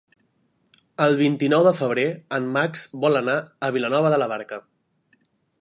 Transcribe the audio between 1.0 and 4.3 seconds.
El vint-i-nou de febrer en Max vol anar a Vilanova de